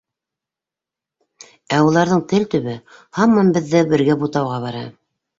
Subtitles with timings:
[1.75, 2.73] Ә уларҙың тел төбө
[3.19, 4.83] һаман беҙҙе бергә бутауға бара.